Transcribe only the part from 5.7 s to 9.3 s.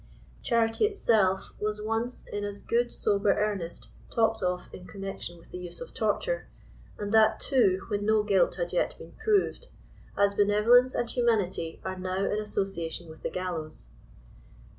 of torture, and that too when no guilt had yet been